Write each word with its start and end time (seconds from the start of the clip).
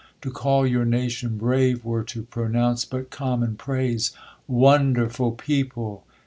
To 0.23 0.31
call 0.31 0.65
your 0.65 0.83
nation 0.83 1.37
}>rave, 1.39 1.85
were 1.85 2.03
to 2.05 2.25
}>ro 2.35 2.47
nounce 2.47 2.85
but 2.89 3.11
common 3.11 3.53
praise. 3.55 4.11
WONDERFUL 4.47 5.33
PEO 5.33 5.65
PLE 5.65 6.01